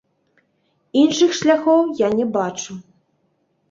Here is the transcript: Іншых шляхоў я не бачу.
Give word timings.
Іншых 1.03 1.37
шляхоў 1.43 1.87
я 2.05 2.13
не 2.19 2.25
бачу. 2.43 2.71